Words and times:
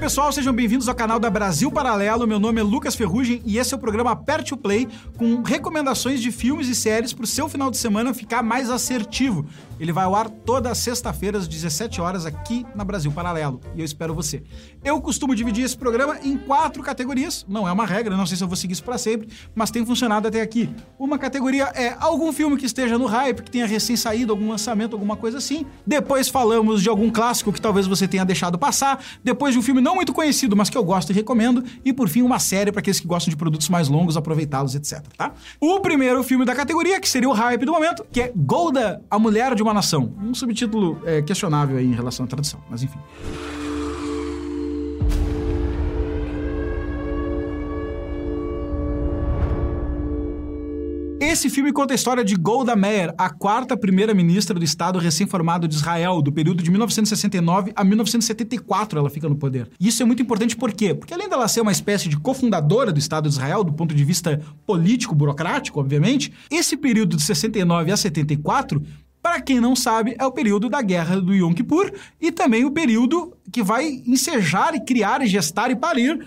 Pessoal, 0.00 0.32
sejam 0.32 0.54
bem-vindos 0.54 0.88
ao 0.88 0.94
canal 0.94 1.20
da 1.20 1.28
Brasil 1.28 1.70
Paralelo. 1.70 2.26
Meu 2.26 2.40
nome 2.40 2.58
é 2.58 2.62
Lucas 2.64 2.96
Ferrugem 2.96 3.42
e 3.44 3.58
esse 3.58 3.74
é 3.74 3.76
o 3.76 3.80
programa 3.80 4.12
Aperte 4.12 4.54
o 4.54 4.56
Play 4.56 4.88
com 5.18 5.42
recomendações 5.42 6.22
de 6.22 6.32
filmes 6.32 6.68
e 6.68 6.74
séries 6.74 7.12
para 7.12 7.24
o 7.24 7.26
seu 7.26 7.50
final 7.50 7.70
de 7.70 7.76
semana 7.76 8.14
ficar 8.14 8.42
mais 8.42 8.70
assertivo. 8.70 9.44
Ele 9.78 9.92
vai 9.92 10.04
ao 10.04 10.14
ar 10.14 10.30
toda 10.30 10.74
sexta-feira 10.74 11.36
às 11.36 11.46
17 11.46 12.00
horas 12.00 12.24
aqui 12.24 12.64
na 12.74 12.82
Brasil 12.82 13.12
Paralelo 13.12 13.60
e 13.74 13.80
eu 13.80 13.84
espero 13.84 14.14
você. 14.14 14.42
Eu 14.82 14.98
costumo 15.02 15.34
dividir 15.34 15.64
esse 15.64 15.76
programa 15.76 16.18
em 16.22 16.36
quatro 16.38 16.82
categorias, 16.82 17.44
não 17.46 17.68
é 17.68 17.72
uma 17.72 17.84
regra, 17.84 18.16
não 18.16 18.24
sei 18.24 18.38
se 18.38 18.42
eu 18.42 18.48
vou 18.48 18.56
seguir 18.56 18.72
isso 18.72 18.84
para 18.84 18.96
sempre, 18.96 19.28
mas 19.54 19.70
tem 19.70 19.84
funcionado 19.84 20.28
até 20.28 20.40
aqui. 20.40 20.70
Uma 20.98 21.18
categoria 21.18 21.64
é 21.74 21.94
algum 22.00 22.32
filme 22.32 22.56
que 22.56 22.64
esteja 22.64 22.96
no 22.96 23.04
hype, 23.04 23.42
que 23.42 23.50
tenha 23.50 23.66
recém 23.66 23.96
saído, 23.96 24.32
algum 24.32 24.48
lançamento, 24.48 24.94
alguma 24.94 25.16
coisa 25.16 25.36
assim. 25.36 25.66
Depois 25.86 26.28
falamos 26.28 26.82
de 26.82 26.88
algum 26.88 27.10
clássico 27.10 27.52
que 27.52 27.60
talvez 27.60 27.86
você 27.86 28.08
tenha 28.08 28.24
deixado 28.24 28.58
passar. 28.58 29.02
Depois 29.22 29.52
de 29.52 29.58
um 29.58 29.62
filme 29.62 29.80
não 29.80 29.89
muito 29.94 30.12
conhecido, 30.12 30.56
mas 30.56 30.70
que 30.70 30.76
eu 30.76 30.84
gosto 30.84 31.10
e 31.10 31.12
recomendo. 31.12 31.64
E 31.84 31.92
por 31.92 32.08
fim, 32.08 32.22
uma 32.22 32.38
série 32.38 32.72
para 32.72 32.80
aqueles 32.80 33.00
que 33.00 33.06
gostam 33.06 33.30
de 33.30 33.36
produtos 33.36 33.68
mais 33.68 33.88
longos, 33.88 34.16
aproveitá-los, 34.16 34.74
etc. 34.74 35.02
Tá? 35.16 35.32
O 35.60 35.80
primeiro 35.80 36.22
filme 36.22 36.44
da 36.44 36.54
categoria, 36.54 37.00
que 37.00 37.08
seria 37.08 37.28
o 37.28 37.32
hype 37.32 37.64
do 37.64 37.72
momento, 37.72 38.04
que 38.10 38.20
é 38.20 38.32
Golda, 38.34 39.02
a 39.10 39.18
Mulher 39.18 39.54
de 39.54 39.62
uma 39.62 39.74
Nação. 39.74 40.12
Um 40.22 40.34
subtítulo 40.34 41.00
é, 41.04 41.22
questionável 41.22 41.76
aí 41.76 41.86
em 41.86 41.94
relação 41.94 42.24
à 42.24 42.28
tradução, 42.28 42.60
mas 42.70 42.82
enfim. 42.82 42.98
Esse 51.30 51.48
filme 51.48 51.72
conta 51.72 51.94
a 51.94 51.96
história 51.96 52.24
de 52.24 52.34
Golda 52.34 52.74
Meir, 52.74 53.14
a 53.16 53.30
quarta 53.30 53.76
primeira-ministra 53.76 54.58
do 54.58 54.64
Estado 54.64 54.98
recém-formado 54.98 55.68
de 55.68 55.76
Israel, 55.76 56.20
do 56.20 56.32
período 56.32 56.60
de 56.60 56.68
1969 56.72 57.70
a 57.76 57.84
1974 57.84 58.98
ela 58.98 59.08
fica 59.08 59.28
no 59.28 59.36
poder. 59.36 59.70
E 59.78 59.86
isso 59.86 60.02
é 60.02 60.04
muito 60.04 60.20
importante 60.20 60.56
por 60.56 60.72
quê? 60.72 60.92
Porque 60.92 61.14
além 61.14 61.28
dela 61.28 61.46
ser 61.46 61.60
uma 61.60 61.70
espécie 61.70 62.08
de 62.08 62.16
cofundadora 62.16 62.90
do 62.90 62.98
Estado 62.98 63.28
de 63.28 63.36
Israel, 63.36 63.62
do 63.62 63.72
ponto 63.72 63.94
de 63.94 64.04
vista 64.04 64.42
político, 64.66 65.14
burocrático, 65.14 65.78
obviamente, 65.78 66.32
esse 66.50 66.76
período 66.76 67.16
de 67.16 67.22
69 67.22 67.92
a 67.92 67.96
74 67.96 68.82
para 69.22 69.40
quem 69.40 69.60
não 69.60 69.76
sabe, 69.76 70.16
é 70.18 70.26
o 70.26 70.32
período 70.32 70.68
da 70.68 70.82
Guerra 70.82 71.20
do 71.20 71.32
Yom 71.32 71.54
Kippur 71.54 71.92
e 72.20 72.32
também 72.32 72.64
o 72.64 72.72
período 72.72 73.36
que 73.52 73.62
vai 73.62 74.02
ensejar 74.04 74.74
e 74.74 74.80
criar 74.80 75.22
e 75.22 75.28
gestar 75.28 75.70
e 75.70 75.76
parir 75.76 76.26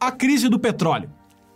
a 0.00 0.10
crise 0.10 0.48
do 0.48 0.58
petróleo. 0.58 1.08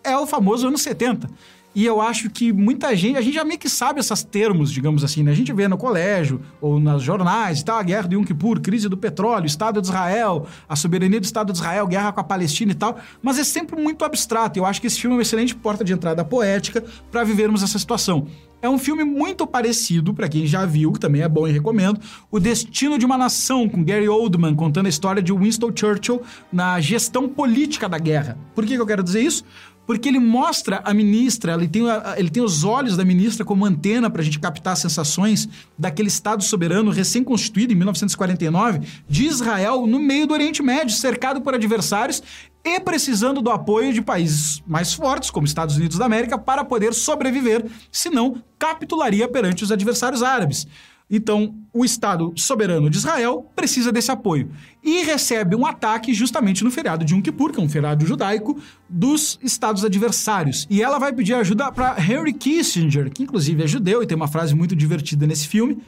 É 0.05 0.17
o 0.17 0.29
famoso 0.29 0.69
ano 0.69 0.79
70. 0.79 1.29
E 1.75 1.85
eu 1.85 2.01
acho 2.01 2.31
que 2.31 2.53
muita 2.53 2.95
gente, 2.95 3.19
a 3.19 3.21
gente 3.21 3.35
já 3.35 3.45
meio 3.45 3.59
que 3.59 3.69
sabe 3.69 3.99
esses 3.99 4.23
termos, 4.23 4.71
digamos 4.71 5.03
assim, 5.03 5.25
né? 5.25 5.33
A 5.33 5.35
gente 5.35 5.53
vê 5.53 5.67
no 5.67 5.77
colégio 5.77 6.41
ou 6.61 6.79
nos 6.79 7.03
jornais 7.03 7.61
e 7.61 7.65
tal, 7.65 7.79
a 7.79 7.83
guerra 7.83 8.07
do 8.07 8.15
Yom 8.15 8.23
Kippur, 8.23 8.61
crise 8.61 8.89
do 8.89 8.97
petróleo, 8.97 9.47
Estado 9.47 9.81
de 9.81 9.89
Israel, 9.89 10.47
a 10.69 10.77
soberania 10.77 11.21
do 11.21 11.25
Estado 11.25 11.53
de 11.53 11.59
Israel, 11.59 11.87
guerra 11.89 12.13
com 12.13 12.21
a 12.21 12.25
Palestina 12.25 12.71
e 12.71 12.75
tal, 12.77 12.97
mas 13.21 13.39
é 13.39 13.45
sempre 13.45 13.81
muito 13.81 14.05
abstrato. 14.05 14.59
Eu 14.59 14.65
acho 14.65 14.81
que 14.81 14.87
esse 14.87 15.01
filme 15.01 15.15
é 15.15 15.17
uma 15.17 15.23
excelente 15.23 15.55
porta 15.55 15.83
de 15.83 15.93
entrada 15.93 16.25
poética 16.25 16.85
para 17.11 17.25
vivermos 17.25 17.63
essa 17.63 17.79
situação. 17.79 18.29
É 18.65 18.69
um 18.69 18.79
filme 18.79 19.05
muito 19.05 19.47
parecido, 19.47 20.15
para 20.15 20.27
quem 20.27 20.47
já 20.47 20.65
viu, 20.65 20.91
que 20.91 20.99
também 20.99 21.21
é 21.21 21.29
bom 21.29 21.47
e 21.47 21.53
recomendo, 21.53 22.01
O 22.31 22.41
Destino 22.41 22.97
de 22.99 23.05
uma 23.05 23.19
Nação, 23.19 23.69
com 23.69 23.85
Gary 23.85 24.09
Oldman, 24.09 24.55
contando 24.55 24.87
a 24.87 24.89
história 24.89 25.21
de 25.21 25.35
Winston 25.35 25.71
Churchill 25.75 26.23
na 26.51 26.81
gestão 26.81 27.29
política 27.29 27.91
da 27.91 27.99
guerra. 27.99 28.39
Por 28.55 28.65
que, 28.65 28.75
que 28.75 28.81
eu 28.81 28.87
quero 28.87 29.03
dizer 29.03 29.21
isso? 29.21 29.45
Porque 29.87 30.09
ele 30.09 30.19
mostra 30.19 30.81
a 30.85 30.95
ministra, 30.95 31.55
ele 31.55 31.69
tem, 31.69 31.83
ele 32.17 32.31
tem 32.31 32.43
os 32.43 32.65
olhos 32.65 32.97
da 32.97 33.05
ministra 33.05 33.45
como 33.45 33.65
antena 33.65 34.09
para 34.09 34.23
a 34.23 34.25
gente 34.25 34.39
captar 34.39 34.77
sensações 34.77 35.49
daquele 35.79 36.09
Estado 36.09 36.43
soberano 36.43 36.91
recém-constituído 36.91 37.73
em 37.73 37.77
1949 37.77 38.81
de 39.09 39.25
Israel 39.25 39.87
no 39.87 39.99
meio 39.99 40.27
do 40.27 40.35
Oriente 40.35 40.63
Médio, 40.63 40.95
cercado 40.95 41.41
por 41.41 41.55
adversários 41.55 42.23
e 42.65 42.81
precisando 42.81 43.43
do 43.43 43.51
apoio 43.51 43.93
de 43.93 44.01
países 44.01 44.63
mais 44.67 44.95
fortes, 44.95 45.31
como 45.31 45.47
Estados 45.47 45.77
Unidos 45.77 45.99
da 45.99 46.07
América, 46.07 46.39
para 46.39 46.65
poder 46.65 46.95
sobreviver, 46.95 47.67
senão 47.93 48.43
capitularia 48.59 49.29
perante 49.29 49.63
os 49.63 49.71
adversários 49.71 50.23
árabes. 50.23 50.67
Então, 51.17 51.55
o 51.73 51.85
Estado 51.85 52.33
soberano 52.37 52.91
de 52.91 52.97
Israel 52.97 53.49
precisa 53.55 53.93
desse 53.93 54.11
apoio 54.11 54.51
e 54.83 55.05
recebe 55.05 55.55
um 55.55 55.65
ataque 55.65 56.13
justamente 56.13 56.65
no 56.65 56.73
feriado 56.73 57.05
de 57.05 57.15
Yom 57.15 57.23
Kippur, 57.23 57.53
que 57.53 57.61
é 57.61 57.63
um 57.63 57.69
feriado 57.69 58.05
judaico, 58.05 58.61
dos 58.89 59.39
estados 59.41 59.85
adversários. 59.85 60.67
E 60.69 60.83
ela 60.83 60.99
vai 60.99 61.13
pedir 61.13 61.35
ajuda 61.35 61.71
para 61.71 61.97
Henry 62.01 62.33
Kissinger, 62.33 63.13
que 63.13 63.23
inclusive 63.23 63.63
é 63.63 63.67
judeu 63.69 64.03
e 64.03 64.07
tem 64.07 64.17
uma 64.17 64.27
frase 64.27 64.57
muito 64.57 64.75
divertida 64.75 65.25
nesse 65.25 65.47
filme. 65.47 65.81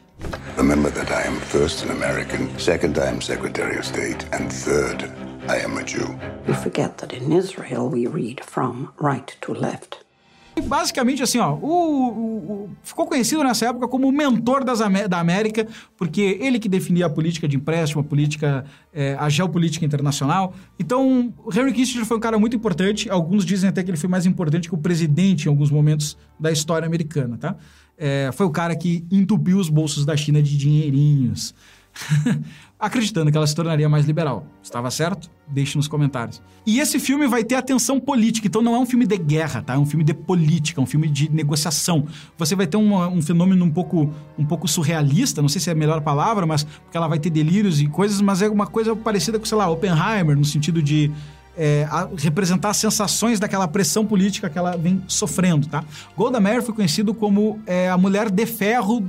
Remember 0.57 0.93
that 0.93 1.11
I 1.11 1.27
am 1.27 1.41
first 1.41 1.85
an 1.85 1.91
American, 1.91 2.49
second 2.57 2.97
I 2.97 3.09
am 3.09 3.21
Secretary 3.21 3.77
of 3.77 3.85
State, 3.85 4.25
and 4.33 4.49
third 4.49 5.11
I 5.49 5.65
am 5.65 5.77
a 5.77 5.83
Jew. 5.83 6.17
You 6.47 6.55
forget 6.55 6.99
that 6.99 7.13
in 7.13 7.33
Israel 7.33 7.91
we 7.91 8.07
read 8.07 8.45
from 8.45 8.91
right 9.01 9.37
to 9.41 9.53
left. 9.53 10.06
Basicamente, 10.65 11.23
assim, 11.23 11.39
ó, 11.39 11.53
o, 11.55 11.69
o, 11.69 12.53
o, 12.53 12.71
ficou 12.83 13.07
conhecido 13.07 13.45
nessa 13.45 13.67
época 13.67 13.87
como 13.89 14.09
o 14.09 14.13
mentor 14.13 14.65
das, 14.65 14.79
da 15.09 15.19
América, 15.19 15.67
porque 15.97 16.39
ele 16.41 16.59
que 16.59 16.69
definia 16.69 17.07
a 17.07 17.11
política 17.11 17.47
de 17.47 17.57
empréstimo, 17.57 18.01
a 18.01 18.05
política, 18.05 18.65
é, 18.93 19.15
a 19.19 19.29
geopolítica 19.29 19.85
internacional. 19.85 20.55
Então, 20.79 21.33
Henry 21.55 21.73
Kissinger 21.73 22.07
foi 22.07 22.17
um 22.17 22.21
cara 22.21 22.39
muito 22.39 22.57
importante. 22.57 23.11
Alguns 23.11 23.45
dizem 23.45 23.69
até 23.69 23.83
que 23.83 23.91
ele 23.91 23.99
foi 23.99 24.09
mais 24.09 24.25
importante 24.25 24.69
que 24.69 24.75
o 24.75 24.79
presidente 24.79 25.47
em 25.47 25.49
alguns 25.49 25.71
momentos 25.71 26.17
da 26.41 26.51
história 26.51 26.87
americana, 26.87 27.37
tá? 27.37 27.57
É, 27.99 28.31
foi 28.33 28.47
o 28.47 28.51
cara 28.51 28.75
que 28.75 29.05
entupiu 29.11 29.59
os 29.59 29.69
bolsos 29.69 30.05
da 30.05 30.17
China 30.17 30.43
de 30.43 30.57
dinheirinhos. 30.57 31.55
acreditando 32.79 33.31
que 33.31 33.37
ela 33.37 33.47
se 33.47 33.55
tornaria 33.55 33.89
mais 33.89 34.05
liberal. 34.05 34.47
Estava 34.63 34.91
certo? 34.91 35.31
Deixe 35.49 35.77
nos 35.77 35.89
comentários. 35.89 36.43
E 36.67 36.79
esse 36.79 36.99
filme 36.99 37.27
vai 37.27 37.43
ter 37.43 37.55
atenção 37.55 37.99
política, 37.99 38.47
então 38.47 38.61
não 38.61 38.75
é 38.75 38.79
um 38.79 38.85
filme 38.85 39.07
de 39.07 39.17
guerra, 39.17 39.63
tá? 39.63 39.75
É 39.75 39.79
um 39.79 39.87
filme 39.87 40.05
de 40.05 40.13
política, 40.13 40.81
um 40.81 40.87
filme 40.87 41.09
de 41.09 41.31
negociação. 41.31 42.07
Você 42.37 42.55
vai 42.55 42.67
ter 42.67 42.77
um, 42.77 42.95
um 43.07 43.23
fenômeno 43.23 43.65
um 43.65 43.71
pouco, 43.71 44.13
um 44.39 44.45
pouco 44.45 44.69
surrealista, 44.69 45.41
não 45.41 45.49
sei 45.49 45.61
se 45.61 45.71
é 45.71 45.73
a 45.73 45.77
melhor 45.77 46.01
palavra, 46.03 46.45
mas 46.45 46.65
porque 46.65 46.97
ela 46.97 47.09
vai 47.09 47.19
ter 47.19 47.31
delírios 47.31 47.81
e 47.81 47.87
coisas, 47.87 48.21
mas 48.21 48.43
é 48.43 48.49
uma 48.49 48.67
coisa 48.67 48.95
parecida 48.95 49.39
com, 49.39 49.47
sei 49.47 49.57
lá, 49.57 49.69
Oppenheimer, 49.71 50.37
no 50.37 50.45
sentido 50.45 50.83
de 50.83 51.11
é, 51.57 51.87
representar 52.19 52.71
as 52.71 52.77
sensações 52.77 53.41
daquela 53.41 53.67
pressão 53.67 54.05
política 54.05 54.51
que 54.51 54.59
ela 54.59 54.77
vem 54.77 55.03
sofrendo, 55.07 55.67
tá? 55.67 55.83
Golda 56.17 56.39
Meir 56.39 56.63
foi 56.63 56.75
conhecido 56.75 57.15
como 57.15 57.61
é, 57.67 57.89
a 57.89 57.97
mulher 57.97 58.31
de 58.31 58.47
ferro, 58.47 59.03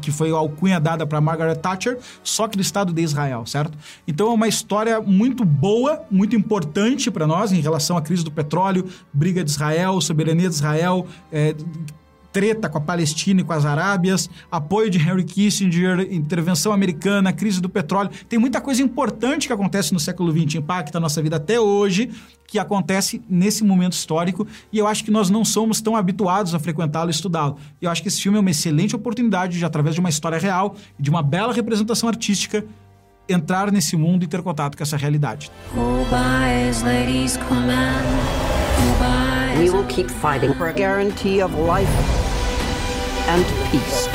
que 0.00 0.10
foi 0.10 0.30
a 0.30 0.34
alcunha 0.34 0.80
dada 0.80 1.06
para 1.06 1.20
Margaret 1.20 1.56
Thatcher, 1.56 1.98
só 2.22 2.48
que 2.48 2.56
do 2.56 2.62
Estado 2.62 2.92
de 2.92 3.02
Israel, 3.02 3.44
certo? 3.46 3.76
Então 4.06 4.30
é 4.30 4.34
uma 4.34 4.48
história 4.48 5.00
muito 5.00 5.44
boa, 5.44 6.02
muito 6.10 6.34
importante 6.34 7.10
para 7.10 7.26
nós 7.26 7.52
em 7.52 7.60
relação 7.60 7.96
à 7.96 8.02
crise 8.02 8.24
do 8.24 8.30
petróleo, 8.30 8.86
briga 9.12 9.44
de 9.44 9.50
Israel, 9.50 10.00
soberania 10.00 10.48
de 10.48 10.54
Israel, 10.54 11.06
é, 11.32 11.54
treta 12.32 12.68
com 12.68 12.78
a 12.78 12.80
Palestina 12.80 13.40
e 13.40 13.44
com 13.44 13.52
as 13.52 13.64
Arábias, 13.64 14.28
apoio 14.50 14.90
de 14.90 14.98
Henry 14.98 15.24
Kissinger, 15.24 16.00
intervenção 16.12 16.72
americana, 16.72 17.32
crise 17.32 17.60
do 17.60 17.68
petróleo. 17.68 18.10
Tem 18.28 18.38
muita 18.38 18.60
coisa 18.60 18.82
importante 18.82 19.46
que 19.46 19.52
acontece 19.52 19.92
no 19.92 20.00
século 20.00 20.30
XX, 20.32 20.56
impacta 20.56 20.98
a 20.98 21.00
nossa 21.00 21.22
vida 21.22 21.36
até 21.36 21.58
hoje, 21.58 22.10
que 22.46 22.58
acontece 22.58 23.22
nesse 23.28 23.62
momento 23.62 23.92
histórico, 23.92 24.46
e 24.72 24.78
eu 24.78 24.86
acho 24.86 25.04
que 25.04 25.10
nós 25.10 25.28
não 25.28 25.44
somos 25.44 25.80
tão 25.80 25.94
habituados 25.94 26.54
a 26.54 26.58
frequentá-lo 26.58 27.10
e 27.10 27.12
estudá-lo. 27.12 27.56
E 27.80 27.84
eu 27.84 27.90
acho 27.90 28.00
que 28.02 28.08
esse 28.08 28.22
filme 28.22 28.38
é 28.38 28.40
uma 28.40 28.50
excelente 28.50 28.96
oportunidade 28.96 29.58
de, 29.58 29.64
através 29.64 29.94
de 29.94 30.00
uma 30.00 30.08
história 30.08 30.38
real 30.38 30.74
e 30.98 31.02
de 31.02 31.10
uma 31.10 31.22
bela 31.22 31.52
representação 31.52 32.08
artística, 32.08 32.64
entrar 33.28 33.70
nesse 33.70 33.96
mundo 33.96 34.24
e 34.24 34.26
ter 34.26 34.40
contato 34.42 34.76
com 34.76 34.82
essa 34.82 34.96
realidade. 34.96 35.50
We 39.58 39.70
will 39.70 39.84
keep 39.88 40.08
fighting 40.08 40.54
for 40.54 40.68
a 40.68 40.72
guarantee 40.72 41.42
of 41.42 41.52
life 41.52 41.88
and 43.28 43.44
peace. 43.70 44.08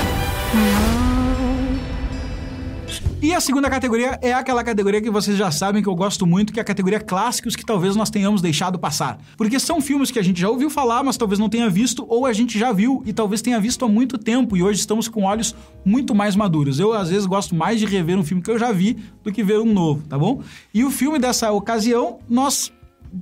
E 3.21 3.33
a 3.33 3.39
segunda 3.39 3.69
categoria 3.69 4.19
é 4.21 4.33
aquela 4.33 4.63
categoria 4.65 5.01
que 5.01 5.09
vocês 5.09 5.37
já 5.37 5.49
sabem 5.49 5.81
que 5.81 5.87
eu 5.87 5.95
gosto 5.95 6.27
muito, 6.27 6.51
que 6.51 6.59
é 6.59 6.61
a 6.61 6.65
categoria 6.65 6.99
clássicos 6.99 7.55
que 7.55 7.65
talvez 7.65 7.95
nós 7.95 8.09
tenhamos 8.09 8.41
deixado 8.41 8.77
passar. 8.77 9.17
Porque 9.37 9.57
são 9.61 9.79
filmes 9.79 10.11
que 10.11 10.19
a 10.19 10.21
gente 10.21 10.41
já 10.41 10.49
ouviu 10.49 10.69
falar, 10.69 11.03
mas 11.03 11.15
talvez 11.15 11.39
não 11.39 11.47
tenha 11.47 11.69
visto, 11.69 12.05
ou 12.09 12.25
a 12.25 12.33
gente 12.33 12.59
já 12.59 12.73
viu 12.73 13.01
e 13.05 13.13
talvez 13.13 13.41
tenha 13.41 13.61
visto 13.61 13.85
há 13.85 13.87
muito 13.87 14.17
tempo, 14.17 14.57
e 14.57 14.63
hoje 14.63 14.81
estamos 14.81 15.07
com 15.07 15.23
olhos 15.23 15.55
muito 15.85 16.13
mais 16.13 16.35
maduros. 16.35 16.79
Eu, 16.79 16.91
às 16.91 17.09
vezes, 17.09 17.25
gosto 17.25 17.55
mais 17.55 17.79
de 17.79 17.85
rever 17.85 18.17
um 18.17 18.25
filme 18.25 18.43
que 18.43 18.51
eu 18.51 18.59
já 18.59 18.73
vi 18.73 18.97
do 19.23 19.31
que 19.31 19.41
ver 19.41 19.59
um 19.59 19.71
novo, 19.71 20.03
tá 20.09 20.17
bom? 20.17 20.41
E 20.73 20.83
o 20.83 20.91
filme 20.91 21.17
dessa 21.17 21.49
ocasião, 21.51 22.19
nós 22.27 22.73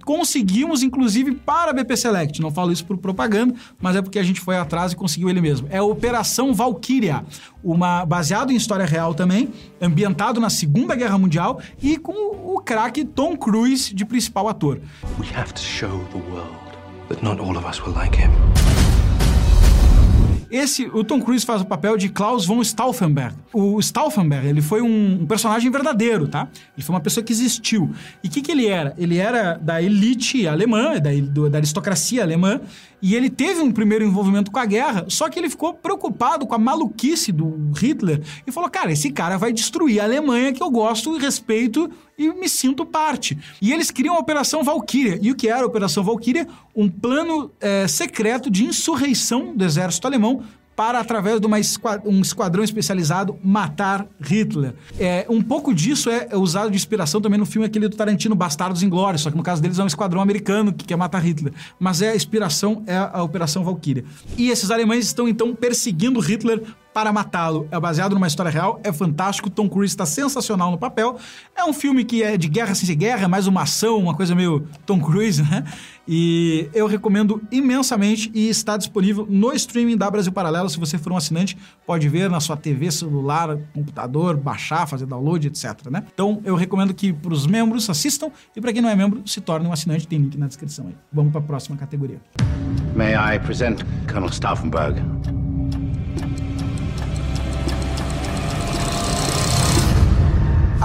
conseguimos, 0.06 0.84
inclusive, 0.84 1.34
para 1.36 1.72
a 1.72 1.74
BP 1.74 1.98
Select. 1.98 2.42
Não 2.42 2.52
falo 2.52 2.72
isso 2.72 2.86
por 2.86 2.98
propaganda, 2.98 3.54
mas 3.80 3.96
é 3.96 4.02
porque 4.02 4.20
a 4.20 4.24
gente 4.24 4.40
foi 4.40 4.58
atrás 4.58 4.92
e 4.92 4.96
conseguiu 4.96 5.30
ele 5.30 5.42
mesmo. 5.42 5.68
É 5.70 5.78
a 5.78 5.84
Operação 5.84 6.54
Valkyria, 6.54 7.24
uma 7.64 8.06
baseado 8.06 8.52
em 8.52 8.56
história 8.56 8.86
real 8.86 9.14
também, 9.14 9.50
ambientado 9.82 10.40
na 10.40 10.50
Segunda 10.50 10.96
Guerra 10.96 11.18
Mundial 11.18 11.62
e 11.82 11.98
com 11.98 12.14
o 12.14 12.62
craque 12.62 13.04
Tom 13.04 13.36
Cruise 13.36 13.94
de 13.94 14.06
principal 14.06 14.48
ator. 14.48 14.80
We 15.20 15.28
have 15.36 15.54
to 15.54 15.62
show 15.62 16.04
the 16.12 16.20
world 16.32 16.56
that 17.10 17.24
not 17.24 17.42
all 17.42 17.58
of 17.58 17.68
us 17.68 17.82
like 17.96 18.18
him. 18.18 18.32
Esse, 20.52 20.86
o 20.94 21.04
Tom 21.04 21.22
Cruise 21.22 21.46
faz 21.46 21.62
o 21.62 21.66
papel 21.66 21.96
de 21.96 22.10
Klaus 22.10 22.46
von 22.46 22.62
Stauffenberg. 22.62 23.34
O 23.54 23.80
Stauffenberg, 23.82 24.48
ele 24.48 24.62
foi 24.62 24.82
um, 24.82 25.22
um 25.22 25.26
personagem 25.26 25.72
verdadeiro, 25.72 26.28
tá? 26.28 26.50
Ele 26.76 26.86
foi 26.86 26.94
uma 26.94 27.00
pessoa 27.00 27.24
que 27.24 27.32
existiu. 27.32 27.90
E 28.22 28.28
o 28.28 28.32
que, 28.32 28.42
que 28.42 28.52
ele 28.52 28.68
era? 28.68 28.94
Ele 28.98 29.18
era 29.18 29.54
da 29.54 29.82
elite 29.82 30.46
alemã, 30.48 31.00
da, 31.00 31.10
do, 31.22 31.50
da 31.50 31.60
aristocracia 31.60 32.22
alemã, 32.22 32.60
e 33.02 33.16
ele 33.16 33.30
teve 33.30 33.62
um 33.62 33.72
primeiro 33.72 34.06
envolvimento 34.06 34.52
com 34.52 34.60
a 34.60 34.66
guerra, 34.66 35.06
só 35.10 35.30
que 35.30 35.40
ele 35.40 35.50
ficou 35.50 35.74
preocupado 35.74 36.46
com 36.46 36.54
a 36.54 36.60
maluquice 36.60 37.32
do 37.32 37.72
Hitler 37.76 38.22
e 38.46 38.52
falou: 38.52 38.70
cara, 38.70 38.92
esse 38.92 39.12
cara 39.12 39.38
vai 39.38 39.52
destruir 39.52 40.00
a 40.00 40.04
Alemanha 40.04 40.54
que 40.54 40.62
eu 40.62 40.70
gosto 40.70 41.16
e 41.16 41.20
respeito 41.20 41.90
e 42.18 42.32
me 42.34 42.48
sinto 42.48 42.86
parte. 42.86 43.38
E 43.62 43.74
eles 43.74 43.90
criam 43.90 44.16
a 44.16 44.20
Operação 44.20 44.64
Valkyria. 44.64 45.18
E 45.22 45.32
o 45.32 45.36
que 45.36 45.48
era 45.48 45.64
a 45.64 45.66
Operação 45.66 46.04
Valkyria? 46.04 46.48
Um 46.76 46.88
plano 46.88 47.52
é, 47.60 47.88
secreto 47.88 48.50
de 48.50 48.66
insurreição 48.66 49.56
do 49.56 49.66
exército 49.66 50.06
alemão 50.06 50.44
para, 50.82 51.00
através 51.00 51.40
de 51.40 51.48
esquad 51.60 52.02
um 52.08 52.22
esquadrão 52.22 52.64
especializado, 52.64 53.38
matar 53.44 54.08
Hitler. 54.20 54.74
É, 55.00 55.28
um 55.30 55.40
pouco 55.40 55.76
disso 55.76 56.10
é 56.10 56.36
usado 56.36 56.72
de 56.72 56.76
inspiração 56.76 57.22
também 57.22 57.38
no 57.38 57.46
filme 57.46 57.68
aquele 57.68 57.88
do 57.88 57.96
Tarantino, 57.96 58.34
Bastardos 58.34 58.82
Inglórios, 58.82 59.22
só 59.22 59.30
que 59.30 59.38
no 59.38 59.44
caso 59.44 59.62
deles 59.62 59.78
é 59.78 59.84
um 59.84 59.86
esquadrão 59.86 60.20
americano 60.20 60.74
que 60.74 60.84
quer 60.84 60.96
matar 60.96 61.24
Hitler. 61.24 61.54
Mas 61.80 62.02
é 62.02 62.10
a 62.10 62.16
inspiração, 62.16 62.82
é 62.88 62.98
a 62.98 63.22
Operação 63.22 63.64
Valkyria. 63.64 64.04
E 64.36 64.50
esses 64.50 64.72
alemães 64.72 65.06
estão 65.06 65.28
então 65.28 65.54
perseguindo 65.54 66.20
Hitler 66.20 66.64
para 66.94 67.12
matá-lo. 67.12 67.68
É 67.72 67.80
baseado 67.80 68.14
numa 68.14 68.28
história 68.28 68.52
real, 68.52 68.80
é 68.84 68.92
fantástico. 68.92 69.50
Tom 69.50 69.70
Cruise 69.70 69.94
está 69.94 70.06
sensacional 70.06 70.72
no 70.72 70.78
papel. 70.78 71.18
É 71.56 71.64
um 71.64 71.74
filme 71.74 72.04
que 72.04 72.24
é 72.24 72.38
de 72.38 72.48
guerra 72.48 72.76
sem 72.76 72.86
ser 72.86 72.96
guerra, 72.96 73.26
é 73.26 73.28
mais 73.28 73.48
uma 73.48 73.64
ação, 73.64 73.98
uma 73.98 74.16
coisa 74.16 74.36
meio 74.36 74.68
Tom 74.86 75.00
Cruise, 75.00 75.42
né? 75.42 75.64
E 76.08 76.70
eu 76.74 76.88
recomendo 76.88 77.42
imensamente 77.52 78.32
e 78.34 78.50
está 78.50 78.76
disponível 78.76 79.26
no 79.30 79.54
streaming 79.54 79.96
da 79.96 80.10
Brasil 80.10 80.32
Paralelo. 80.32 80.70
Se 80.70 80.80
você 80.80 80.98
for 80.98 81.14
um 81.14 81.18
assinante, 81.18 81.58
pode 81.86 82.10
ver 82.10 82.30
na 82.30 82.40
sua 82.40 82.58
TV, 82.58 82.92
celular, 82.92 83.58
computador, 83.74 84.36
baixar, 84.36 84.88
fazer 84.88 85.06
download, 85.06 85.48
etc. 85.48 85.90
Né? 85.90 86.04
Então 86.14 86.42
eu 86.44 86.56
recomendo 86.56 86.94
que 86.94 87.14
para 87.14 87.34
os 87.34 87.46
membros 87.46 87.90
assistam 87.90 88.30
e 88.56 88.62
para 88.62 88.74
quem 88.74 88.82
não 88.82 88.90
é 88.90 88.96
membro, 88.96 89.22
se 89.26 89.40
torne 89.40 89.68
um 89.68 89.72
assinante. 89.72 90.08
Tem 90.08 90.20
link 90.20 90.38
na 90.38 90.48
descrição 90.48 90.88
aí. 90.88 90.96
Vamos 91.14 91.32
para 91.32 91.42
a 91.42 91.44
próxima 91.44 91.78
categoria. 91.78 92.20
May 92.96 93.14
I 93.14 93.40
present 93.40 93.82
Colonel 94.08 94.32
Stauffenberg? 94.32 95.02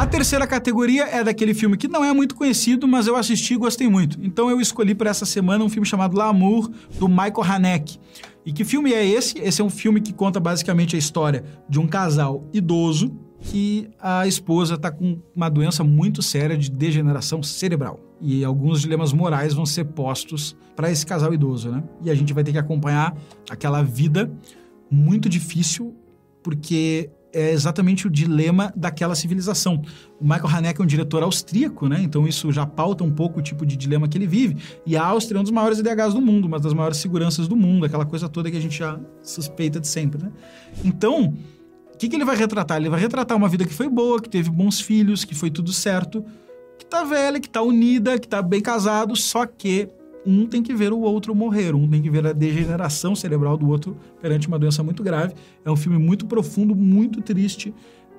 A 0.06 0.08
terceira 0.08 0.46
categoria 0.46 1.02
é 1.02 1.24
daquele 1.24 1.52
filme 1.52 1.76
que 1.76 1.88
não 1.88 2.04
é 2.04 2.12
muito 2.12 2.36
conhecido, 2.36 2.86
mas 2.86 3.08
eu 3.08 3.16
assisti 3.16 3.54
e 3.54 3.56
gostei 3.56 3.88
muito. 3.88 4.16
Então 4.22 4.48
eu 4.48 4.60
escolhi 4.60 4.94
para 4.94 5.10
essa 5.10 5.26
semana 5.26 5.64
um 5.64 5.68
filme 5.68 5.84
chamado 5.84 6.16
L'amour, 6.16 6.70
do 6.96 7.08
Michael 7.08 7.42
Haneke. 7.42 7.98
E 8.44 8.52
que 8.52 8.64
filme 8.64 8.92
é 8.92 9.04
esse? 9.04 9.36
Esse 9.40 9.60
é 9.60 9.64
um 9.64 9.68
filme 9.68 10.00
que 10.00 10.12
conta 10.12 10.38
basicamente 10.38 10.94
a 10.94 10.98
história 10.98 11.42
de 11.68 11.80
um 11.80 11.88
casal 11.88 12.48
idoso 12.52 13.18
que 13.40 13.90
a 13.98 14.28
esposa 14.28 14.74
está 14.74 14.92
com 14.92 15.20
uma 15.34 15.48
doença 15.48 15.82
muito 15.82 16.22
séria 16.22 16.56
de 16.56 16.70
degeneração 16.70 17.42
cerebral. 17.42 17.98
E 18.20 18.44
alguns 18.44 18.82
dilemas 18.82 19.12
morais 19.12 19.54
vão 19.54 19.66
ser 19.66 19.86
postos 19.86 20.56
para 20.76 20.88
esse 20.88 21.04
casal 21.04 21.34
idoso, 21.34 21.68
né? 21.68 21.82
E 22.04 22.10
a 22.10 22.14
gente 22.14 22.32
vai 22.32 22.44
ter 22.44 22.52
que 22.52 22.58
acompanhar 22.58 23.12
aquela 23.50 23.82
vida 23.82 24.30
muito 24.88 25.28
difícil, 25.28 25.96
porque 26.44 27.10
é 27.36 27.52
exatamente 27.52 28.06
o 28.06 28.10
dilema 28.10 28.72
daquela 28.74 29.14
civilização. 29.14 29.82
O 30.18 30.24
Michael 30.24 30.48
Haneke 30.48 30.80
é 30.80 30.84
um 30.84 30.86
diretor 30.86 31.22
austríaco, 31.22 31.86
né? 31.86 32.00
Então 32.00 32.26
isso 32.26 32.50
já 32.50 32.64
pauta 32.64 33.04
um 33.04 33.10
pouco 33.10 33.40
o 33.40 33.42
tipo 33.42 33.66
de 33.66 33.76
dilema 33.76 34.08
que 34.08 34.16
ele 34.16 34.26
vive. 34.26 34.56
E 34.86 34.96
a 34.96 35.04
Áustria 35.04 35.36
é 35.36 35.40
um 35.40 35.42
dos 35.42 35.52
maiores 35.52 35.78
IDHs 35.78 36.14
do 36.14 36.22
mundo, 36.22 36.46
uma 36.46 36.58
das 36.58 36.72
maiores 36.72 36.96
seguranças 36.96 37.46
do 37.46 37.54
mundo, 37.54 37.84
aquela 37.84 38.06
coisa 38.06 38.26
toda 38.26 38.50
que 38.50 38.56
a 38.56 38.60
gente 38.60 38.78
já 38.78 38.98
suspeita 39.22 39.78
de 39.78 39.86
sempre, 39.86 40.22
né? 40.22 40.32
Então, 40.82 41.34
o 41.92 41.98
que, 41.98 42.08
que 42.08 42.16
ele 42.16 42.24
vai 42.24 42.36
retratar? 42.36 42.78
Ele 42.78 42.88
vai 42.88 43.00
retratar 43.00 43.36
uma 43.36 43.50
vida 43.50 43.66
que 43.66 43.74
foi 43.74 43.88
boa, 43.88 44.18
que 44.18 44.30
teve 44.30 44.48
bons 44.48 44.80
filhos, 44.80 45.22
que 45.22 45.34
foi 45.34 45.50
tudo 45.50 45.74
certo, 45.74 46.24
que 46.78 46.86
tá 46.86 47.04
velha, 47.04 47.38
que 47.38 47.50
tá 47.50 47.60
unida, 47.60 48.18
que 48.18 48.26
tá 48.26 48.40
bem 48.40 48.62
casado, 48.62 49.14
só 49.14 49.44
que 49.44 49.90
um 50.26 50.46
tem 50.46 50.62
que 50.62 50.74
ver 50.74 50.92
o 50.92 51.00
outro 51.00 51.34
morrer, 51.34 51.74
um 51.74 51.88
tem 51.88 52.02
que 52.02 52.10
ver 52.10 52.26
a 52.26 52.32
degeneração 52.32 53.14
cerebral 53.14 53.56
do 53.56 53.68
outro 53.68 53.96
perante 54.20 54.48
uma 54.48 54.58
doença 54.58 54.82
muito 54.82 55.02
grave. 55.02 55.34
É 55.64 55.70
um 55.70 55.76
filme 55.76 55.98
muito 55.98 56.26
profundo, 56.26 56.74
muito 56.74 57.22
triste. 57.22 57.72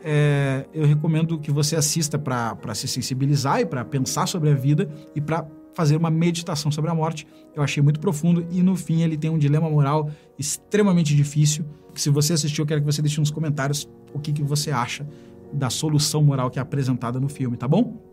É, 0.03 0.65
eu 0.73 0.85
recomendo 0.85 1.37
que 1.37 1.51
você 1.51 1.75
assista 1.75 2.17
para 2.17 2.73
se 2.73 2.87
sensibilizar 2.87 3.59
e 3.59 3.65
para 3.65 3.83
pensar 3.83 4.25
sobre 4.27 4.49
a 4.49 4.53
vida 4.53 4.89
e 5.15 5.19
para 5.19 5.45
fazer 5.73 5.97
uma 5.97 6.09
meditação 6.09 6.71
sobre 6.71 6.89
a 6.89 6.95
morte. 6.95 7.27
Eu 7.55 7.61
achei 7.61 7.83
muito 7.83 7.99
profundo 7.99 8.47
e 8.49 8.63
no 8.63 8.75
fim 8.75 9.01
ele 9.01 9.17
tem 9.17 9.29
um 9.29 9.37
dilema 9.37 9.69
moral 9.69 10.09
extremamente 10.39 11.15
difícil. 11.15 11.65
se 11.93 12.09
você 12.09 12.33
assistiu, 12.33 12.63
eu 12.63 12.67
quero 12.67 12.81
que 12.81 12.85
você 12.85 13.01
deixe 13.01 13.19
nos 13.19 13.31
comentários 13.31 13.87
o 14.13 14.19
que, 14.19 14.31
que 14.31 14.43
você 14.43 14.71
acha 14.71 15.05
da 15.51 15.69
solução 15.69 16.23
moral 16.23 16.49
que 16.49 16.59
é 16.59 16.61
apresentada 16.61 17.19
no 17.19 17.27
filme, 17.27 17.57
tá 17.57 17.67
bom? 17.67 18.06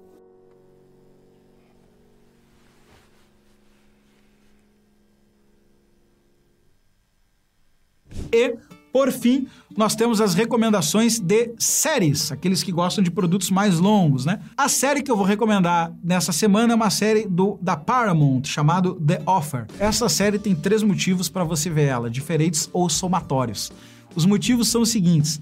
E, 8.35 8.57
por 8.93 9.13
fim, 9.13 9.47
nós 9.77 9.95
temos 9.95 10.21
as 10.21 10.35
recomendações 10.35 11.21
de 11.21 11.53
séries, 11.57 12.33
aqueles 12.33 12.65
que 12.65 12.73
gostam 12.73 13.03
de 13.03 13.13
produtos 13.13 13.49
mais 13.49 13.79
longos, 13.79 14.25
né? 14.25 14.41
A 14.57 14.69
série 14.69 15.03
que 15.03 15.11
eu 15.11 15.17
vou 15.17 15.25
recomendar 15.25 15.93
nessa 16.03 16.33
semana 16.33 16.73
é 16.73 16.77
uma 16.77 16.91
série 16.91 17.29
do, 17.29 17.57
da 17.63 17.77
Paramount, 17.77 18.43
chamado 18.45 18.95
The 18.95 19.23
Offer. 19.25 19.67
Essa 19.79 20.09
série 20.09 20.37
tem 20.37 20.53
três 20.53 20.83
motivos 20.83 21.29
para 21.29 21.45
você 21.45 21.71
ver 21.71 21.85
ela, 21.85 22.11
diferentes 22.11 22.69
ou 22.73 22.89
somatórios. 22.89 23.71
Os 24.17 24.27
motivos 24.27 24.69
são 24.69 24.83
os 24.83 24.89
seguintes. 24.89 25.41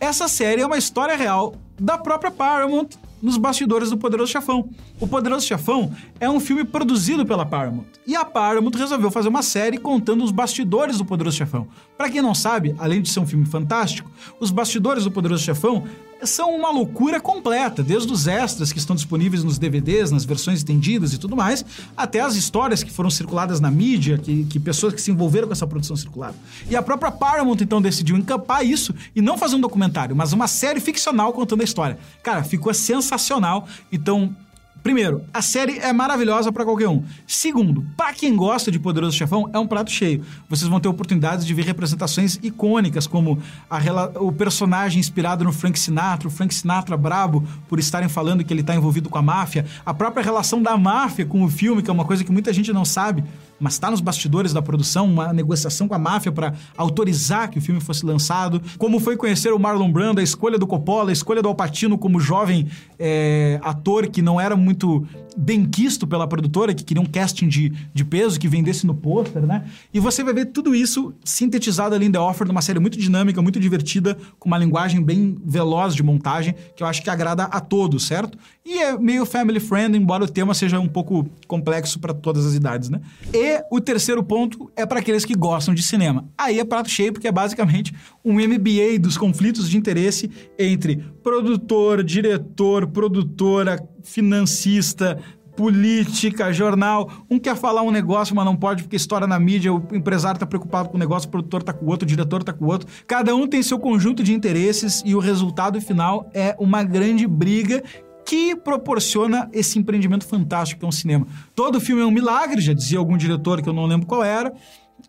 Essa 0.00 0.26
série 0.26 0.62
é 0.62 0.66
uma 0.66 0.78
história 0.78 1.16
real 1.16 1.54
da 1.78 1.96
própria 1.96 2.30
Paramount 2.30 2.88
nos 3.22 3.36
bastidores 3.36 3.90
do 3.90 3.96
Poderoso 3.96 4.32
Chefão. 4.32 4.68
O 4.98 5.06
Poderoso 5.06 5.46
Chefão 5.46 5.94
é 6.18 6.28
um 6.28 6.40
filme 6.40 6.64
produzido 6.64 7.24
pela 7.24 7.46
Paramount. 7.46 7.86
E 8.06 8.16
a 8.16 8.24
Paramount 8.24 8.72
resolveu 8.74 9.10
fazer 9.10 9.28
uma 9.28 9.42
série 9.42 9.78
contando 9.78 10.24
os 10.24 10.32
bastidores 10.32 10.98
do 10.98 11.04
Poderoso 11.04 11.36
Chefão. 11.36 11.68
Para 11.96 12.10
quem 12.10 12.20
não 12.20 12.34
sabe, 12.34 12.74
além 12.78 13.00
de 13.00 13.08
ser 13.08 13.20
um 13.20 13.26
filme 13.26 13.46
fantástico, 13.46 14.10
os 14.40 14.50
bastidores 14.50 15.04
do 15.04 15.10
Poderoso 15.10 15.44
Chefão 15.44 15.84
são 16.24 16.54
uma 16.54 16.70
loucura 16.70 17.20
completa, 17.20 17.82
desde 17.82 18.12
os 18.12 18.26
extras 18.26 18.72
que 18.72 18.78
estão 18.78 18.94
disponíveis 18.96 19.44
nos 19.44 19.58
DVDs, 19.58 20.10
nas 20.10 20.24
versões 20.24 20.58
estendidas 20.58 21.12
e 21.12 21.18
tudo 21.18 21.36
mais, 21.36 21.64
até 21.96 22.20
as 22.20 22.36
histórias 22.36 22.82
que 22.82 22.90
foram 22.90 23.10
circuladas 23.10 23.60
na 23.60 23.70
mídia, 23.70 24.18
que, 24.18 24.44
que 24.44 24.60
pessoas 24.60 24.94
que 24.94 25.00
se 25.00 25.10
envolveram 25.10 25.46
com 25.46 25.52
essa 25.52 25.66
produção 25.66 25.96
circularam. 25.96 26.34
E 26.70 26.76
a 26.76 26.82
própria 26.82 27.10
Paramount 27.10 27.58
então 27.60 27.80
decidiu 27.80 28.16
encampar 28.16 28.64
isso 28.64 28.94
e 29.14 29.20
não 29.20 29.36
fazer 29.36 29.56
um 29.56 29.60
documentário, 29.60 30.14
mas 30.14 30.32
uma 30.32 30.46
série 30.46 30.80
ficcional 30.80 31.32
contando 31.32 31.60
a 31.60 31.64
história. 31.64 31.98
Cara, 32.22 32.42
ficou 32.42 32.72
sensacional. 32.72 33.66
Então, 33.90 34.34
Primeiro, 34.82 35.24
a 35.32 35.40
série 35.40 35.78
é 35.78 35.92
maravilhosa 35.92 36.50
para 36.50 36.64
qualquer 36.64 36.88
um. 36.88 37.04
Segundo, 37.26 37.86
para 37.96 38.12
quem 38.12 38.34
gosta 38.34 38.70
de 38.70 38.80
Poderoso 38.80 39.16
Chefão, 39.16 39.48
é 39.52 39.58
um 39.58 39.66
prato 39.66 39.92
cheio. 39.92 40.24
Vocês 40.48 40.68
vão 40.68 40.80
ter 40.80 40.88
oportunidades 40.88 41.46
de 41.46 41.54
ver 41.54 41.64
representações 41.64 42.38
icônicas, 42.42 43.06
como 43.06 43.38
a, 43.70 43.78
o 44.18 44.32
personagem 44.32 44.98
inspirado 44.98 45.44
no 45.44 45.52
Frank 45.52 45.78
Sinatra, 45.78 46.26
o 46.26 46.30
Frank 46.30 46.52
Sinatra 46.52 46.96
brabo 46.96 47.46
por 47.68 47.78
estarem 47.78 48.08
falando 48.08 48.42
que 48.42 48.52
ele 48.52 48.62
está 48.62 48.74
envolvido 48.74 49.08
com 49.08 49.18
a 49.18 49.22
máfia, 49.22 49.64
a 49.86 49.94
própria 49.94 50.22
relação 50.22 50.60
da 50.60 50.76
máfia 50.76 51.24
com 51.24 51.44
o 51.44 51.48
filme, 51.48 51.80
que 51.80 51.90
é 51.90 51.92
uma 51.92 52.04
coisa 52.04 52.24
que 52.24 52.32
muita 52.32 52.52
gente 52.52 52.72
não 52.72 52.84
sabe 52.84 53.22
mas 53.62 53.74
está 53.74 53.88
nos 53.88 54.00
bastidores 54.00 54.52
da 54.52 54.60
produção, 54.60 55.06
uma 55.06 55.32
negociação 55.32 55.86
com 55.86 55.94
a 55.94 55.98
máfia 55.98 56.32
para 56.32 56.52
autorizar 56.76 57.48
que 57.48 57.58
o 57.58 57.62
filme 57.62 57.80
fosse 57.80 58.04
lançado. 58.04 58.60
Como 58.76 58.98
foi 58.98 59.16
conhecer 59.16 59.52
o 59.52 59.58
Marlon 59.58 59.90
Brando, 59.90 60.20
a 60.20 60.22
escolha 60.22 60.58
do 60.58 60.66
Coppola, 60.66 61.10
a 61.10 61.12
escolha 61.12 61.40
do 61.40 61.46
Alpatino 61.46 61.96
como 61.96 62.18
jovem 62.18 62.66
é, 62.98 63.60
ator 63.62 64.08
que 64.08 64.20
não 64.20 64.40
era 64.40 64.56
muito 64.56 65.06
benquisto 65.36 66.08
pela 66.08 66.26
produtora, 66.26 66.74
que 66.74 66.82
queria 66.82 67.00
um 67.00 67.06
casting 67.06 67.46
de, 67.48 67.72
de 67.94 68.04
peso, 68.04 68.38
que 68.38 68.48
vendesse 68.48 68.84
no 68.84 68.94
pôster, 68.94 69.42
né? 69.42 69.64
E 69.94 70.00
você 70.00 70.24
vai 70.24 70.34
ver 70.34 70.46
tudo 70.46 70.74
isso 70.74 71.14
sintetizado 71.24 71.94
ali 71.94 72.06
em 72.06 72.12
The 72.12 72.18
Offer, 72.18 72.46
numa 72.46 72.60
série 72.60 72.80
muito 72.80 72.98
dinâmica, 72.98 73.40
muito 73.40 73.60
divertida, 73.60 74.18
com 74.40 74.48
uma 74.48 74.58
linguagem 74.58 75.00
bem 75.00 75.38
veloz 75.44 75.94
de 75.94 76.02
montagem, 76.02 76.54
que 76.76 76.82
eu 76.82 76.86
acho 76.86 77.00
que 77.00 77.08
agrada 77.08 77.44
a 77.44 77.60
todos, 77.60 78.06
certo? 78.06 78.36
E 78.64 78.78
é 78.78 78.96
meio 78.96 79.26
family 79.26 79.58
friendly, 79.58 79.98
embora 79.98 80.22
o 80.22 80.28
tema 80.28 80.54
seja 80.54 80.78
um 80.78 80.86
pouco 80.86 81.28
complexo 81.48 81.98
para 81.98 82.14
todas 82.14 82.46
as 82.46 82.54
idades, 82.54 82.88
né? 82.88 83.00
E 83.34 83.60
o 83.70 83.80
terceiro 83.80 84.22
ponto 84.22 84.70
é 84.76 84.86
para 84.86 85.00
aqueles 85.00 85.24
que 85.24 85.34
gostam 85.34 85.74
de 85.74 85.82
cinema. 85.82 86.28
Aí 86.38 86.60
é 86.60 86.64
prato 86.64 86.88
cheio, 86.88 87.12
porque 87.12 87.26
é 87.26 87.32
basicamente 87.32 87.92
um 88.24 88.34
MBA 88.34 89.00
dos 89.00 89.18
conflitos 89.18 89.68
de 89.68 89.76
interesse 89.76 90.30
entre 90.56 91.04
produtor, 91.24 92.04
diretor, 92.04 92.86
produtora, 92.86 93.82
financista, 94.04 95.18
política, 95.56 96.52
jornal. 96.52 97.10
Um 97.28 97.40
quer 97.40 97.56
falar 97.56 97.82
um 97.82 97.90
negócio, 97.90 98.34
mas 98.34 98.44
não 98.44 98.56
pode 98.56 98.84
porque 98.84 98.96
estoura 98.96 99.26
na 99.26 99.38
mídia, 99.40 99.72
o 99.72 99.84
empresário 99.92 100.36
está 100.36 100.46
preocupado 100.46 100.88
com 100.88 100.96
o 100.96 101.00
negócio, 101.00 101.28
o 101.28 101.30
produtor 101.30 101.60
está 101.60 101.72
com 101.72 101.84
o 101.84 101.88
outro, 101.90 102.06
o 102.06 102.08
diretor 102.08 102.40
está 102.40 102.52
com 102.52 102.64
o 102.64 102.68
outro. 102.68 102.88
Cada 103.06 103.34
um 103.34 103.46
tem 103.46 103.62
seu 103.62 103.78
conjunto 103.78 104.22
de 104.22 104.32
interesses 104.32 105.02
e 105.04 105.14
o 105.14 105.18
resultado 105.18 105.80
final 105.80 106.30
é 106.32 106.54
uma 106.58 106.82
grande 106.84 107.26
briga 107.26 107.82
que 108.32 108.56
proporciona 108.56 109.46
esse 109.52 109.78
empreendimento 109.78 110.26
fantástico 110.26 110.78
que 110.80 110.86
é 110.86 110.88
um 110.88 110.92
cinema. 110.92 111.26
Todo 111.54 111.78
filme 111.78 112.00
é 112.00 112.06
um 112.06 112.10
milagre, 112.10 112.62
já 112.62 112.72
dizia 112.72 112.98
algum 112.98 113.14
diretor 113.14 113.60
que 113.60 113.68
eu 113.68 113.74
não 113.74 113.84
lembro 113.84 114.06
qual 114.06 114.24
era, 114.24 114.54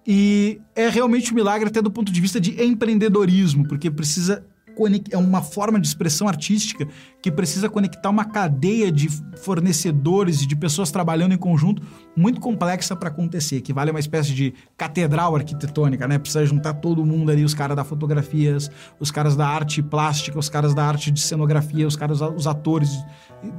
E 0.06 0.60
é 0.76 0.90
realmente 0.90 1.32
um 1.32 1.36
milagre 1.36 1.70
até 1.70 1.82
do 1.82 1.90
ponto 1.90 2.12
de 2.12 2.20
vista 2.20 2.42
de 2.42 2.62
empreendedorismo, 2.62 3.66
porque 3.66 3.90
precisa 3.90 4.46
é 5.12 5.18
uma 5.18 5.42
forma 5.42 5.80
de 5.80 5.88
expressão 5.88 6.28
artística 6.28 6.88
que 7.22 7.32
precisa 7.32 7.70
conectar 7.70 8.10
uma 8.10 8.26
cadeia 8.26 8.92
de 8.92 9.08
fornecedores 9.38 10.42
e 10.42 10.48
de 10.48 10.56
pessoas 10.56 10.92
trabalhando 10.92 11.34
em 11.34 11.38
conjunto 11.38 11.82
muito 12.16 12.42
complexa 12.42 12.96
para 12.96 13.10
acontecer, 13.10 13.62
que 13.62 13.72
vale 13.72 13.92
uma 13.92 14.00
espécie 14.00 14.34
de 14.34 14.54
catedral 14.78 15.36
arquitetônica, 15.36 16.08
né? 16.08 16.18
Precisa 16.18 16.46
juntar 16.46 16.74
todo 16.76 17.06
mundo 17.06 17.32
ali, 17.32 17.44
os 17.44 17.54
caras 17.54 17.76
da 17.76 17.84
fotografias, 17.84 18.70
os 19.00 19.10
caras 19.10 19.36
da 19.36 19.48
arte 19.48 19.82
plástica, 19.82 20.38
os 20.38 20.50
caras 20.50 20.74
da 20.74 20.86
arte 20.86 21.12
de 21.12 21.22
cenografia, 21.22 21.88
os 21.88 21.96
caras, 21.96 22.20
os 22.22 22.48
atores, 22.48 22.90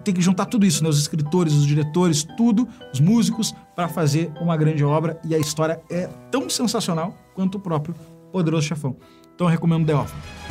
tem 0.02 0.14
que 0.14 0.20
juntar 0.20 0.46
tudo 0.46 0.66
isso, 0.66 0.82
né? 0.82 0.88
Os 0.88 0.98
escritores, 0.98 1.52
os 1.54 1.66
diretores, 1.66 2.24
tudo, 2.36 2.68
os 2.92 3.00
músicos, 3.00 3.54
para 3.74 3.88
fazer 3.88 4.32
uma 4.40 4.56
grande 4.56 4.84
obra 4.84 5.18
e 5.24 5.34
a 5.34 5.38
história 5.38 5.80
é 5.90 6.08
tão 6.30 6.48
sensacional 6.48 7.14
quanto 7.34 7.56
o 7.56 7.60
próprio 7.60 7.94
Poderoso 8.32 8.66
Chefão. 8.66 8.96
Então 9.34 9.46
eu 9.46 9.50
recomendo 9.50 9.86
The 9.86 9.94
Offer. 9.94 10.43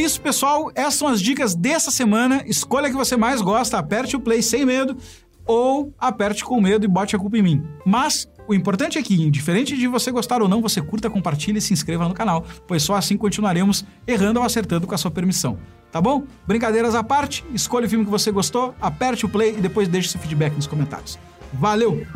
É 0.00 0.04
isso, 0.04 0.20
pessoal. 0.20 0.70
Essas 0.74 0.94
são 0.94 1.08
as 1.08 1.20
dicas 1.20 1.54
dessa 1.54 1.90
semana. 1.90 2.42
Escolha 2.46 2.86
a 2.86 2.90
que 2.90 2.96
você 2.96 3.16
mais 3.16 3.40
gosta, 3.40 3.78
aperte 3.78 4.16
o 4.16 4.20
play 4.20 4.42
sem 4.42 4.64
medo 4.64 4.96
ou 5.46 5.92
aperte 5.98 6.44
com 6.44 6.60
medo 6.60 6.84
e 6.84 6.88
bote 6.88 7.16
a 7.16 7.18
culpa 7.18 7.36
em 7.36 7.42
mim. 7.42 7.64
Mas 7.84 8.28
o 8.46 8.54
importante 8.54 8.98
é 8.98 9.02
que, 9.02 9.14
indiferente 9.14 9.76
de 9.76 9.86
você 9.86 10.10
gostar 10.10 10.42
ou 10.42 10.48
não, 10.48 10.62
você 10.62 10.80
curta, 10.80 11.10
compartilhe 11.10 11.58
e 11.58 11.60
se 11.60 11.72
inscreva 11.72 12.08
no 12.08 12.14
canal, 12.14 12.44
pois 12.66 12.82
só 12.82 12.94
assim 12.94 13.16
continuaremos 13.16 13.84
errando 14.06 14.40
ou 14.40 14.46
acertando 14.46 14.86
com 14.86 14.94
a 14.94 14.98
sua 14.98 15.10
permissão. 15.10 15.58
Tá 15.90 16.00
bom? 16.00 16.24
Brincadeiras 16.46 16.94
à 16.94 17.02
parte, 17.02 17.44
escolha 17.52 17.86
o 17.86 17.90
filme 17.90 18.04
que 18.04 18.10
você 18.10 18.30
gostou, 18.30 18.74
aperte 18.80 19.26
o 19.26 19.28
play 19.28 19.56
e 19.58 19.60
depois 19.60 19.88
deixe 19.88 20.08
seu 20.08 20.20
feedback 20.20 20.54
nos 20.54 20.66
comentários. 20.66 21.18
Valeu! 21.52 22.06